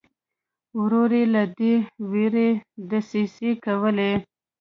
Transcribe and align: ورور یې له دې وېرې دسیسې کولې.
ورور 0.79 1.11
یې 1.19 1.23
له 1.33 1.43
دې 1.57 1.73
وېرې 2.09 2.49
دسیسې 2.89 3.51
کولې. 3.65 4.11